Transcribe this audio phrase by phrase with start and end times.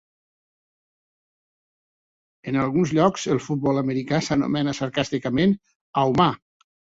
[2.51, 5.55] En alguns llocs, el futbol americà s'anomena sarcàsticament
[6.05, 6.29] "ou-mà".